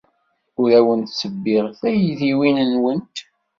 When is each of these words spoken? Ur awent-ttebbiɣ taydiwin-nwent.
Ur 0.61 0.69
awent-ttebbiɣ 0.79 1.65
taydiwin-nwent. 1.79 3.15